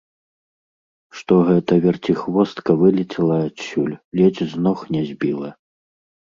Што 1.17 1.33
гэта 1.49 1.77
верціхвостка 1.83 2.69
вылецела 2.79 3.37
адсюль, 3.49 3.93
ледзьве 4.21 4.49
з 4.55 4.65
ног 4.65 4.79
не 4.97 5.03
збіла. 5.13 5.49